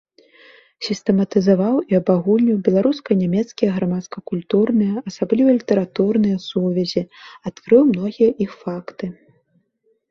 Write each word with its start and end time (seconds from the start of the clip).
Сістэматызаваў 0.85 1.75
і 1.93 1.97
абагульніў 2.01 2.57
беларуска-нямецкія 2.67 3.69
грамадска-культурныя, 3.77 4.95
асабліва 5.13 5.49
літаратурныя 5.59 6.37
сувязі, 6.49 7.01
адкрыў 7.53 7.81
многія 7.93 8.29
іх 8.49 8.59
факты. 8.67 9.05